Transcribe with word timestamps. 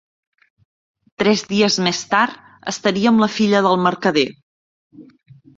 Tres 1.23 1.43
dies 1.51 1.77
més 1.89 2.01
tard, 2.15 2.41
estaria 2.73 3.13
amb 3.13 3.23
la 3.25 3.31
filla 3.37 3.63
del 3.67 3.81
mercader. 3.89 4.29